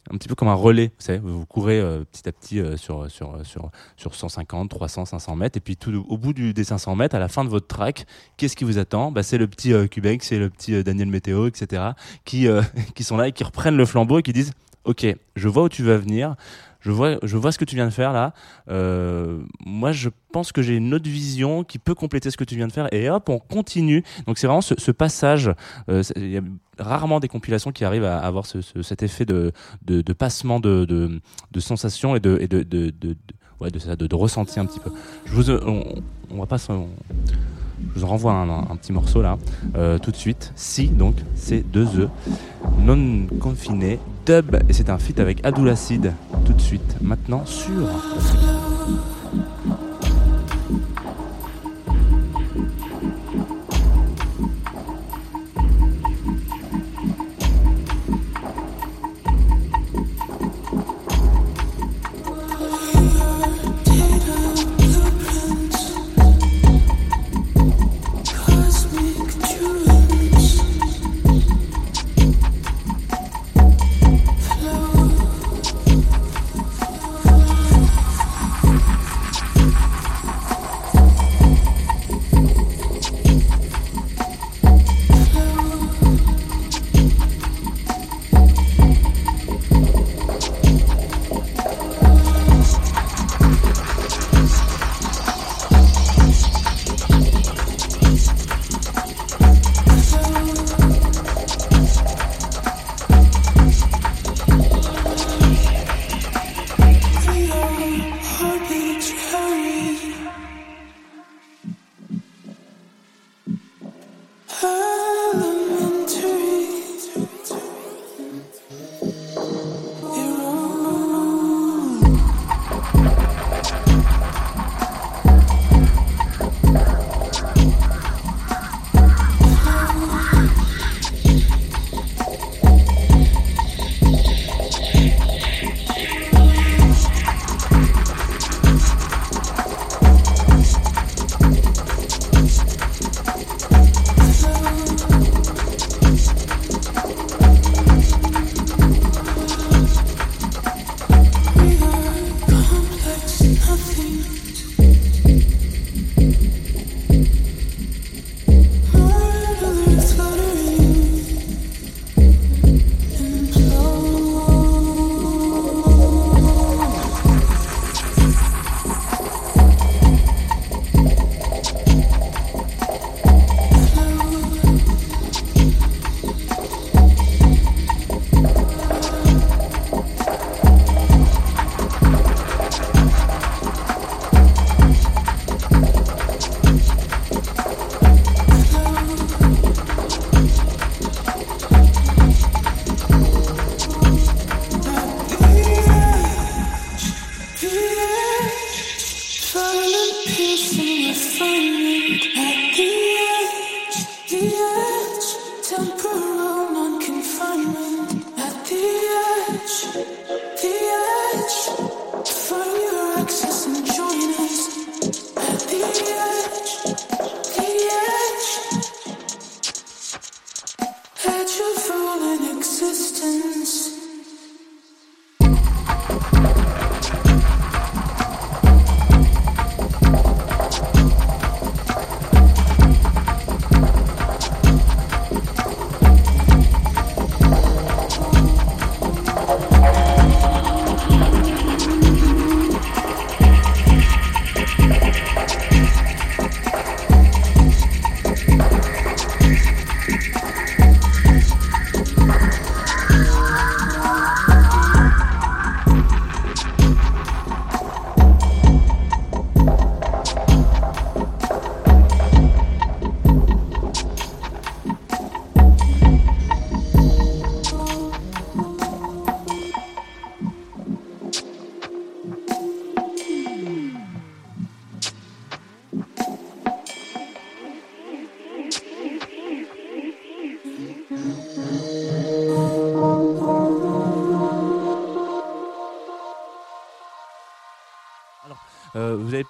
un 0.09 0.17
petit 0.17 0.27
peu 0.27 0.35
comme 0.35 0.47
un 0.47 0.55
relais, 0.55 0.87
vous 0.87 1.05
savez, 1.05 1.19
vous 1.19 1.45
courez 1.45 1.79
euh, 1.79 2.03
petit 2.11 2.27
à 2.27 2.31
petit 2.31 2.59
euh, 2.59 2.75
sur, 2.75 3.09
sur, 3.11 3.45
sur, 3.45 3.69
sur 3.97 4.15
150, 4.15 4.69
300, 4.69 5.05
500 5.05 5.35
mètres, 5.35 5.57
et 5.57 5.61
puis 5.61 5.77
tout 5.77 5.93
au 6.09 6.17
bout 6.17 6.33
du, 6.33 6.53
des 6.53 6.63
500 6.63 6.95
mètres, 6.95 7.15
à 7.15 7.19
la 7.19 7.27
fin 7.27 7.43
de 7.43 7.49
votre 7.49 7.67
track, 7.67 8.05
qu'est-ce 8.37 8.55
qui 8.55 8.63
vous 8.63 8.79
attend? 8.79 9.11
Bah, 9.11 9.23
C'est 9.23 9.37
le 9.37 9.47
petit 9.47 9.73
euh, 9.73 9.87
c'est 10.21 10.39
le 10.39 10.49
petit 10.49 10.73
euh, 10.73 10.83
Daniel 10.83 11.07
Météo, 11.07 11.47
etc., 11.47 11.91
qui, 12.25 12.47
qui 12.95 13.03
sont 13.03 13.17
là 13.17 13.27
et 13.27 13.31
qui 13.31 13.43
reprennent 13.43 13.77
le 13.77 13.85
flambeau 13.85 14.19
et 14.19 14.23
qui 14.23 14.33
disent 14.33 14.51
Ok, 14.83 15.05
je 15.35 15.47
vois 15.47 15.63
où 15.63 15.69
tu 15.69 15.83
vas 15.83 15.97
venir, 15.97 16.35
je 16.81 16.91
vois, 16.91 17.17
je 17.23 17.37
vois 17.37 17.51
ce 17.51 17.57
que 17.57 17.65
tu 17.65 17.75
viens 17.75 17.85
de 17.85 17.91
faire 17.91 18.11
là. 18.11 18.33
Euh, 18.69 19.39
moi, 19.65 19.91
je 19.91 20.09
pense 20.31 20.51
que 20.51 20.61
j'ai 20.61 20.75
une 20.75 20.93
autre 20.93 21.09
vision 21.09 21.63
qui 21.63 21.79
peut 21.79 21.95
compléter 21.95 22.31
ce 22.31 22.37
que 22.37 22.43
tu 22.43 22.55
viens 22.55 22.67
de 22.67 22.71
faire. 22.71 22.91
Et 22.93 23.09
hop, 23.09 23.29
on 23.29 23.39
continue. 23.39 24.03
Donc, 24.27 24.37
c'est 24.37 24.47
vraiment 24.47 24.61
ce, 24.61 24.91
passage. 24.91 25.51
euh, 25.89 26.03
Il 26.15 26.31
y 26.31 26.37
a 26.37 26.41
rarement 26.79 27.19
des 27.19 27.27
compilations 27.27 27.71
qui 27.71 27.85
arrivent 27.85 28.03
à 28.05 28.19
avoir 28.19 28.45
ce, 28.45 28.61
ce- 28.61 28.81
cet 28.81 29.03
effet 29.03 29.25
de, 29.25 29.51
de, 29.85 30.01
de 30.01 30.13
passement 30.13 30.59
de, 30.59 30.85
de, 30.85 31.59
sensations 31.59 32.15
et 32.15 32.19
de, 32.19 32.37
et 32.41 32.47
de, 32.47 32.63
de, 32.63 32.89
de, 32.89 33.15
ouais, 33.59 33.69
un 34.61 34.65
petit 34.65 34.79
peu. 34.79 34.91
Je 35.25 35.33
vous, 35.33 35.51
on, 35.51 36.39
va 36.39 36.45
pas 36.47 36.57
je 37.93 37.99
vous 37.99 38.03
en 38.03 38.07
renvoie 38.07 38.33
un, 38.33 38.75
petit 38.75 38.93
morceau 38.93 39.21
là, 39.21 39.37
euh, 39.75 39.97
tout 39.97 40.11
de 40.11 40.15
suite. 40.15 40.51
Si, 40.55 40.87
donc, 40.87 41.15
c'est 41.35 41.61
deux 41.61 41.85
E, 42.01 42.09
non 42.79 43.27
confiné, 43.39 43.99
et 44.29 44.73
c'est 44.73 44.89
un 44.89 44.97
feat 44.97 45.19
avec 45.19 45.43
Adoulacide, 45.45 46.13
tout 46.45 46.53
de 46.53 46.61
suite, 46.61 46.97
maintenant 47.01 47.43
sur. 47.45 47.87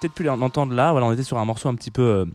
Peut-être 0.02 0.14
pu 0.14 0.24
l'entendre 0.24 0.74
là. 0.74 0.92
Voilà, 0.92 1.06
on 1.06 1.12
était 1.12 1.22
sur 1.22 1.38
un 1.38 1.44
morceau 1.44 1.68
un 1.68 1.74
petit 1.74 1.90
peu. 1.90 2.26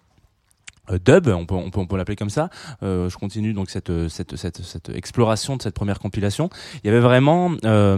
Euh, 0.91 0.99
dub, 1.03 1.27
on 1.27 1.45
peut, 1.45 1.55
on 1.55 1.69
peut, 1.69 1.79
on 1.79 1.85
peut 1.87 1.97
l'appeler 1.97 2.15
comme 2.15 2.29
ça. 2.29 2.49
Euh, 2.83 3.09
je 3.09 3.17
continue 3.17 3.53
donc 3.53 3.69
cette, 3.69 3.91
cette, 4.09 4.35
cette, 4.35 4.61
cette 4.63 4.89
exploration 4.89 5.57
de 5.57 5.61
cette 5.61 5.75
première 5.75 5.99
compilation. 5.99 6.49
Il 6.83 6.87
y 6.87 6.89
avait 6.89 6.99
vraiment, 6.99 7.51
euh, 7.65 7.97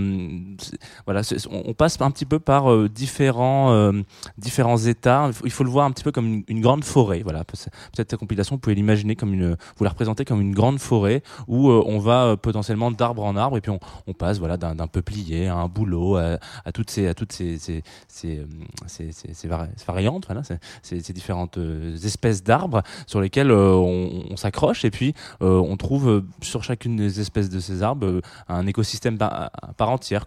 voilà, 1.06 1.22
on, 1.52 1.74
passe 1.74 2.00
un 2.02 2.12
petit 2.12 2.26
peu 2.26 2.40
par 2.40 2.72
euh, 2.72 2.90
différents, 2.90 3.72
euh, 3.72 3.92
différents 4.38 4.78
états. 4.78 5.26
Il 5.28 5.34
faut, 5.34 5.46
il 5.46 5.52
faut 5.52 5.64
le 5.64 5.70
voir 5.70 5.86
un 5.86 5.92
petit 5.92 6.04
peu 6.04 6.12
comme 6.12 6.26
une, 6.28 6.44
une 6.48 6.62
grande 6.62 6.84
forêt. 6.84 7.22
Voilà, 7.24 7.44
Peut- 7.44 7.58
peut-être 7.94 8.12
cette 8.12 8.20
compilation, 8.20 8.56
vous 8.56 8.60
pouvez 8.60 8.76
l'imaginer 8.76 9.16
comme 9.16 9.34
une, 9.34 9.56
vous 9.78 9.84
la 9.84 9.90
représenter 9.90 10.26
comme 10.26 10.42
une 10.42 10.54
grande 10.54 10.80
forêt 10.80 11.24
où 11.48 11.70
euh, 11.70 11.84
on 11.86 12.00
va 12.00 12.36
potentiellement 12.38 12.92
d'arbre 12.92 13.24
en 13.24 13.36
arbre 13.36 13.58
et 13.58 13.62
puis 13.62 13.72
on, 13.72 13.80
on 14.08 14.14
passe 14.14 14.40
voilà 14.40 14.58
d'un 14.58 14.88
peuplier 14.88 15.48
à 15.48 15.56
un 15.56 15.68
bouleau 15.68 16.16
à, 16.18 16.38
à 16.66 16.72
toutes 16.72 16.90
ces, 16.90 17.08
à 17.08 17.14
toutes 17.14 17.32
ces, 17.34 17.58
ces, 17.58 17.84
ces, 18.08 18.46
ces, 18.88 19.12
ces- 19.12 19.34
ces 19.34 19.48
vari- 19.48 19.70
ces 19.76 19.86
variantes, 19.86 20.26
voilà, 20.28 20.42
ces, 20.44 21.00
différentes 21.14 21.58
espèces 22.04 22.44
d'arbres 22.44 22.79
sur 23.08 23.22
lesquels 23.22 23.52
euh, 23.52 23.74
on, 23.74 24.36
s'accroche 24.36 24.86
et 24.86 24.92
puis 24.92 25.14
euh, 25.42 25.60
on 25.60 25.76
trouve 25.76 26.10
euh, 26.10 26.22
sur 26.42 26.64
chacune 26.64 26.96
des 26.96 27.20
espèces 27.20 27.50
de 27.50 27.60
ces 27.60 27.84
arbres 27.84 28.22
un 28.48 28.68
écosystème 28.68 29.18
par, 29.18 29.52
à 29.62 29.74
part 29.76 29.90
entière 29.90 30.26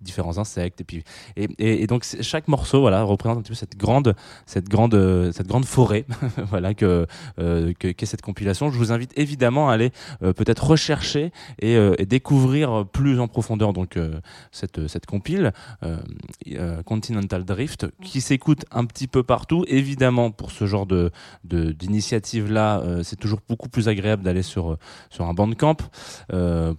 différents 0.00 0.38
insectes 0.38 0.80
et 0.80 0.84
puis 0.84 1.02
et, 1.36 1.86
donc 1.86 2.04
chaque 2.20 2.46
morceau 2.48 2.80
voilà 2.80 3.02
représente 3.02 3.38
un 3.38 3.42
petit 3.42 3.50
peu 3.50 3.54
cette 3.56 3.76
grande 3.76 4.14
cette 4.46 4.68
grande 4.68 4.94
euh, 4.94 5.32
cette 5.32 5.46
grande 5.48 5.64
forêt 5.64 6.04
voilà 6.50 6.74
que 6.74 7.06
euh, 7.38 7.72
que- 7.78 7.88
qu'est 7.88 8.06
cette 8.06 8.22
compilation. 8.22 8.70
Je 8.70 8.78
vous 8.78 8.92
invite 8.92 9.12
évidemment 9.16 9.68
à 9.70 9.74
aller 9.74 9.90
euh, 10.22 10.32
peut-être 10.32 10.64
rechercher 10.66 11.32
et, 11.60 11.76
euh, 11.76 11.94
et 11.98 12.06
découvrir 12.06 12.86
plus 12.86 13.18
en 13.20 13.26
profondeur 13.28 13.72
donc 13.72 13.98
cette 14.52 14.86
cette 14.88 15.06
compile 15.06 15.52
Continental 16.84 17.44
Drift 17.44 17.86
qui 18.02 18.20
s'écoute 18.20 18.64
un 18.70 18.84
petit 18.84 19.06
peu 19.08 19.22
partout. 19.22 19.64
Évidemment 19.68 20.30
pour 20.30 20.50
ce 20.52 20.66
genre 20.66 20.86
de 20.86 21.10
d'initiative 21.44 22.50
là 22.50 22.82
c'est 23.02 23.16
toujours 23.18 23.40
beaucoup 23.48 23.68
plus 23.68 23.88
agréable 23.88 24.22
d'aller 24.22 24.42
sur 24.42 24.76
sur 25.10 25.26
un 25.26 25.34
bandcamp 25.34 25.76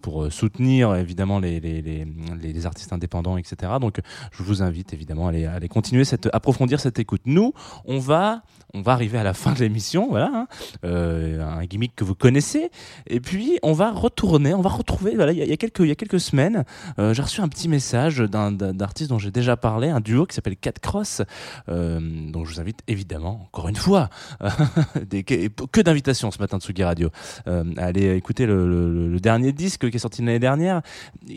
pour 0.01 0.31
soutenir 0.31 0.95
évidemment 0.95 1.39
les, 1.39 1.59
les, 1.59 1.81
les- 1.81 2.05
les 2.41 2.65
artistes 2.65 2.93
indépendants 2.93 3.08
etc 3.37 3.73
donc 3.81 3.99
je 4.31 4.43
vous 4.43 4.61
invite 4.61 4.93
évidemment 4.93 5.27
à 5.27 5.29
aller, 5.29 5.67
continuer 5.67 6.05
cette 6.05 6.29
approfondir 6.33 6.79
cette 6.79 6.99
écoute. 6.99 7.21
Nous 7.25 7.53
on 7.85 7.99
va 7.99 8.41
on 8.73 8.81
va 8.81 8.93
arriver 8.93 9.17
à 9.17 9.23
la 9.23 9.33
fin 9.33 9.53
de 9.53 9.59
l'émission 9.59 10.07
voilà 10.09 10.31
hein. 10.33 10.47
Euh, 10.85 11.41
un 11.41 11.65
gimmick 11.65 11.95
que 11.95 12.03
vous 12.03 12.15
connaissez. 12.15 12.69
Et 13.07 13.19
puis 13.19 13.59
on 13.63 13.73
va 13.73 13.91
retourner 13.91 14.53
on 14.53 14.61
va 14.61 14.69
retrouver 14.69 15.15
voilà 15.15 15.31
il 15.31 15.37
y, 15.37 15.51
a- 15.51 15.57
quelques 15.57 15.79
il 15.79 15.87
y 15.87 15.91
a 15.91 15.95
quelques 15.95 16.19
semaines 16.19 16.63
euh, 16.99 17.13
j'ai 17.13 17.21
reçu 17.21 17.41
un 17.41 17.47
petit 17.47 17.67
message 17.67 18.19
d'un 18.19 18.51
d'artiste 18.51 19.09
dont 19.09 19.19
j'ai 19.19 19.31
déjà 19.31 19.57
parlé 19.57 19.89
un 19.89 19.99
duo 19.99 20.25
qui 20.25 20.35
s'appelle 20.35 20.57
Cat 20.57 20.73
Cross 20.81 21.21
euh, 21.69 21.99
donc 22.31 22.45
je 22.45 22.53
vous 22.53 22.59
invite 22.59 22.81
évidemment 22.87 23.41
encore 23.43 23.69
une 23.69 23.75
fois 23.75 24.09
que, 24.39 25.81
d'invitations 25.81 26.31
ce 26.31 26.39
matin 26.39 26.57
de 26.57 26.63
Sugi 26.63 26.83
Radio. 26.83 27.09
Euh, 27.47 27.63
à 27.77 27.85
aller 27.85 28.15
écouter 28.15 28.45
le, 28.45 29.17
dernier 29.19 29.51
disque 29.51 29.89
qui 29.89 29.95
est 29.97 29.99
sorti 29.99 30.21
l'année 30.21 30.39
dernière 30.39 30.81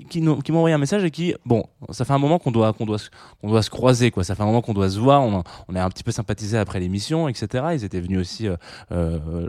qui, 0.08 0.20
m'a 0.20 0.32
envoyé 0.32 0.74
un 0.74 0.78
message 0.78 1.04
et 1.04 1.11
qui 1.11 1.35
bon 1.44 1.62
ça 1.90 2.05
fait 2.05 2.12
un 2.12 2.18
moment 2.18 2.38
qu'on 2.38 2.51
doit 2.51 2.72
qu'on 2.72 2.87
doit 2.87 2.98
qu'on 3.40 3.48
doit 3.48 3.62
se 3.62 3.70
croiser 3.70 4.11
quoi 4.11 4.25
ça 4.25 4.35
fait 4.35 4.42
un 4.42 4.46
moment 4.46 4.62
qu'on 4.62 4.75
doit 4.75 4.90
se 4.90 4.98
voir 4.98 5.22
on, 5.22 5.42
on 5.68 5.75
a 5.75 5.85
un 5.85 5.88
petit 5.88 6.05
peu 6.05 6.12
sympathisé 6.12 6.59
après 6.59 6.81
l'émission 6.81 7.29
etc 7.29 7.66
ils 7.75 7.85
étaient 7.85 8.01
venus 8.01 8.20
aussi 8.20 8.48
euh, 8.48 8.57
euh, 8.92 9.48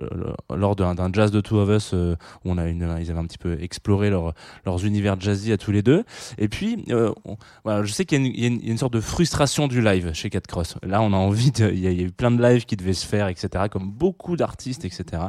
lors 0.55 0.75
d'un 0.75 1.13
jazz 1.13 1.31
de 1.31 1.41
Two 1.41 1.57
of 1.57 1.69
Us 1.69 1.91
euh, 1.93 2.15
où 2.45 2.51
on 2.51 2.57
a 2.57 2.67
ils 2.69 2.83
avaient 2.83 3.19
un 3.19 3.25
petit 3.25 3.37
peu 3.37 3.61
exploré 3.61 4.09
leur, 4.09 4.33
leurs 4.65 4.85
univers 4.85 5.19
jazzy 5.19 5.51
à 5.51 5.57
tous 5.57 5.71
les 5.71 5.81
deux 5.81 6.03
et 6.37 6.47
puis 6.47 6.85
je 6.87 7.91
sais 7.91 8.05
qu'il 8.05 8.39
y, 8.39 8.45
a 8.45 8.47
une- 8.47 8.77
sorte 8.77 8.93
de 8.93 9.01
frustration 9.01 9.67
du 9.67 9.81
live 9.81 10.13
chez 10.13 10.29
Cat 10.29 10.41
Cross. 10.41 10.75
Là, 10.83 11.01
on 11.01 11.13
a 11.13 11.17
envie 11.17 11.51
il 11.59 11.79
y 11.79 11.87
a 11.87 11.91
eu 11.91 12.11
plein 12.11 12.31
de 12.31 12.41
lives 12.41 12.65
qui 12.65 12.75
devaient 12.75 12.93
se 12.93 13.05
faire, 13.05 13.27
etc. 13.27 13.65
Comme 13.71 13.91
beaucoup 13.91 14.35
d'artistes, 14.35 14.85
etc. 14.85 15.23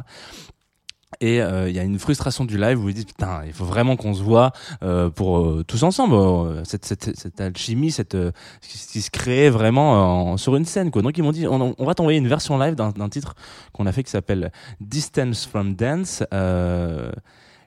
Et 1.21 1.41
euh, 1.41 1.69
il 1.69 1.75
y 1.75 1.79
a 1.79 1.83
une 1.83 1.99
frustration 1.99 2.45
du 2.45 2.57
live 2.57 2.77
où 2.79 2.83
vous 2.83 2.91
dites 2.91 3.07
putain, 3.07 3.41
il 3.45 3.53
faut 3.53 3.65
vraiment 3.65 3.95
qu'on 3.95 4.13
se 4.13 4.23
voit 4.23 4.51
euh, 4.83 5.09
pour 5.09 5.39
euh, 5.39 5.63
tous 5.67 5.83
ensemble 5.83 6.15
euh, 6.15 6.63
cette, 6.63 6.85
cette, 6.85 7.17
cette 7.17 7.39
alchimie, 7.41 7.91
cette 7.91 8.13
ce 8.61 8.87
qui, 8.91 9.01
se 9.01 9.09
crée 9.11 9.49
vraiment 9.49 10.31
en- 10.31 10.37
sur 10.37 10.55
une 10.55 10.65
scène 10.65 10.91
quoi. 10.91 11.01
Donc 11.01 11.17
ils 11.17 11.23
m'ont 11.23 11.31
dit 11.31 11.47
on, 11.47 11.75
on 11.77 11.85
va 11.85 11.93
t'envoyer 11.95 12.19
une 12.19 12.27
version 12.27 12.57
live 12.57 12.75
d'un 12.75 13.09
titre 13.09 13.35
qu'on 13.73 13.85
a 13.85 13.91
fait 13.91 14.03
qui 14.03 14.11
s'appelle 14.11 14.51
Distance 14.81 15.45
from 15.45 15.75
Dance. 15.75 16.21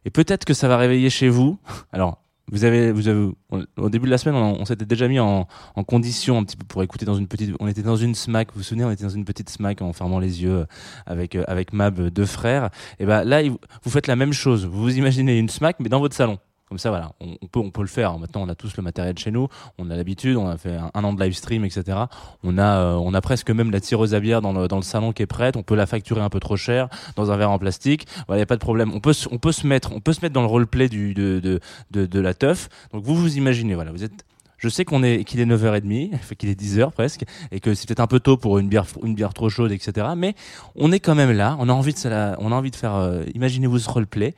et 0.04 0.10
peut-être 0.10 0.44
que 0.44 0.54
ça 0.54 0.68
va 0.68 0.76
réveiller 0.76 1.10
chez 1.10 1.28
vous. 1.28 1.58
Alors 1.92 2.18
vous 2.50 2.64
avez, 2.64 2.92
vous 2.92 3.08
avez, 3.08 3.30
au 3.76 3.90
début 3.90 4.06
de 4.06 4.10
la 4.10 4.18
semaine, 4.18 4.36
on, 4.36 4.64
s'était 4.64 4.84
déjà 4.84 5.08
mis 5.08 5.18
en, 5.18 5.46
en 5.74 5.84
condition 5.84 6.38
un 6.38 6.44
petit 6.44 6.56
peu 6.56 6.64
pour 6.64 6.82
écouter 6.82 7.04
dans 7.04 7.14
une 7.14 7.28
petite. 7.28 7.54
On 7.60 7.68
était 7.68 7.82
dans 7.82 7.96
une 7.96 8.14
smack. 8.14 8.52
Vous 8.52 8.58
vous 8.58 8.64
souvenez, 8.64 8.84
on 8.84 8.90
était 8.90 9.04
dans 9.04 9.10
une 9.10 9.24
petite 9.24 9.50
smack 9.50 9.82
en 9.82 9.92
fermant 9.92 10.18
les 10.18 10.42
yeux 10.42 10.66
avec 11.06 11.34
euh, 11.34 11.44
avec 11.46 11.72
Mab, 11.72 12.00
euh, 12.00 12.10
deux 12.10 12.26
frères. 12.26 12.70
Et 12.98 13.06
ben 13.06 13.24
là, 13.24 13.42
vous 13.42 13.90
faites 13.90 14.06
la 14.06 14.16
même 14.16 14.32
chose. 14.32 14.66
Vous 14.66 14.82
vous 14.82 14.96
imaginez 14.96 15.38
une 15.38 15.48
smack, 15.48 15.76
mais 15.80 15.88
dans 15.88 16.00
votre 16.00 16.16
salon. 16.16 16.38
Comme 16.68 16.78
ça, 16.78 16.90
voilà, 16.90 17.12
on, 17.20 17.46
peut, 17.46 17.60
on 17.60 17.70
peut 17.70 17.80
le 17.80 17.88
faire. 17.88 18.18
Maintenant, 18.18 18.42
on 18.42 18.48
a 18.48 18.54
tous 18.54 18.76
le 18.76 18.82
matériel 18.82 19.16
chez 19.18 19.30
nous, 19.30 19.48
on 19.78 19.90
a 19.90 19.96
l'habitude, 19.96 20.36
on 20.36 20.48
a 20.48 20.58
fait 20.58 20.76
un, 20.76 21.04
an 21.04 21.12
de 21.12 21.22
live 21.22 21.32
stream, 21.32 21.64
etc. 21.64 21.98
On 22.42 22.58
a, 22.58 22.62
euh, 22.62 22.92
on 22.94 23.14
a 23.14 23.20
presque 23.20 23.50
même 23.50 23.70
la 23.70 23.80
tireuse 23.80 24.14
à 24.14 24.20
bière 24.20 24.42
dans 24.42 24.52
le, 24.52 24.68
dans 24.68 24.76
le 24.76 24.82
salon 24.82 25.12
qui 25.12 25.22
est 25.22 25.26
prête. 25.26 25.56
On 25.56 25.62
peut 25.62 25.76
la 25.76 25.86
facturer 25.86 26.20
un 26.20 26.28
peu 26.28 26.40
trop 26.40 26.56
cher 26.56 26.88
dans 27.16 27.30
un 27.30 27.36
verre 27.36 27.50
en 27.50 27.58
plastique. 27.58 28.06
Voilà, 28.26 28.40
y 28.40 28.42
a 28.42 28.46
pas 28.46 28.56
de 28.56 28.60
problème. 28.60 28.92
On 28.94 29.00
peut, 29.00 29.14
on 29.30 29.38
peut 29.38 29.52
se 29.52 29.66
mettre, 29.66 29.92
on 29.92 30.00
peut 30.00 30.12
se 30.12 30.20
mettre 30.20 30.34
dans 30.34 30.42
le 30.42 30.48
roleplay 30.48 30.88
du, 30.88 31.14
de, 31.14 31.40
de, 31.40 31.60
de, 31.90 32.06
de 32.06 32.20
la 32.20 32.34
teuf. 32.34 32.68
Donc 32.92 33.04
vous 33.04 33.14
vous 33.14 33.38
imaginez, 33.38 33.74
voilà, 33.74 33.90
vous 33.90 34.04
êtes 34.04 34.24
je 34.58 34.68
sais 34.68 34.84
qu'on 34.84 35.02
est 35.02 35.24
qu'il 35.24 35.40
est 35.40 35.46
9h30, 35.46 36.18
fait 36.18 36.34
qu'il 36.34 36.48
est 36.48 36.60
10h 36.60 36.90
presque 36.90 37.24
et 37.52 37.60
que 37.60 37.74
c'est 37.74 37.86
peut-être 37.86 38.00
un 38.00 38.06
peu 38.08 38.20
tôt 38.20 38.36
pour 38.36 38.58
une 38.58 38.68
bière 38.68 38.86
une 39.02 39.14
bière 39.14 39.32
trop 39.32 39.48
chaude 39.48 39.72
etc. 39.72 40.08
mais 40.16 40.34
on 40.74 40.92
est 40.92 41.00
quand 41.00 41.14
même 41.14 41.30
là, 41.30 41.56
on 41.60 41.68
a 41.68 41.72
envie 41.72 41.94
de 41.94 41.98
on 42.40 42.52
a 42.52 42.54
envie 42.54 42.70
de 42.70 42.76
faire 42.76 42.96
euh, 42.96 43.22
imaginez-vous 43.34 43.78
ce 43.78 43.88
roleplay 43.88 44.34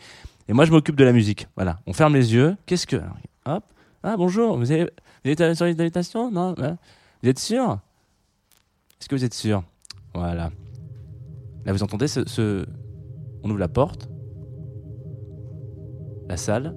et 0.50 0.52
moi 0.52 0.64
je 0.64 0.72
m'occupe 0.72 0.96
de 0.96 1.04
la 1.04 1.12
musique. 1.12 1.46
Voilà, 1.54 1.78
on 1.86 1.92
ferme 1.92 2.14
les 2.14 2.34
yeux. 2.34 2.56
Qu'est-ce 2.66 2.84
que 2.84 2.96
hop 3.46 3.64
Ah 4.02 4.16
bonjour, 4.16 4.58
vous 4.58 4.72
avez 4.72 4.90
vous 5.24 5.30
êtes 5.30 5.54
sur 5.54 5.64
l'invitation 5.64 6.32
Non 6.32 6.56
hein 6.58 6.76
Vous 7.22 7.28
êtes 7.28 7.38
sûr? 7.38 7.78
Est-ce 9.00 9.08
que 9.08 9.14
vous 9.14 9.24
êtes 9.24 9.32
sûr? 9.34 9.62
Voilà. 10.12 10.50
Là 11.64 11.72
vous 11.72 11.84
entendez 11.84 12.08
ce, 12.08 12.28
ce 12.28 12.66
on 13.44 13.50
ouvre 13.50 13.60
la 13.60 13.68
porte. 13.68 14.08
La 16.28 16.36
salle, 16.36 16.74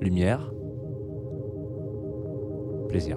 lumière, 0.00 0.50
plaisir. 2.88 3.16